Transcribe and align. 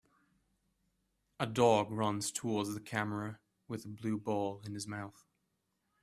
A 1.39 1.45
dog 1.45 1.91
runs 1.91 2.31
towards 2.31 2.73
the 2.73 2.79
camera 2.81 3.39
with 3.67 3.85
a 3.85 3.87
blue 3.87 4.17
ball 4.17 4.59
in 4.65 4.73
his 4.73 4.87
mouth. 4.87 5.27